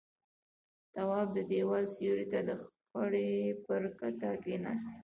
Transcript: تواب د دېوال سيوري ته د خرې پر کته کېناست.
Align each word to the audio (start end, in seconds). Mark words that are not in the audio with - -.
تواب 0.93 1.27
د 1.35 1.37
دېوال 1.51 1.85
سيوري 1.95 2.25
ته 2.31 2.39
د 2.47 2.49
خرې 2.89 3.31
پر 3.65 3.83
کته 3.99 4.29
کېناست. 4.43 4.95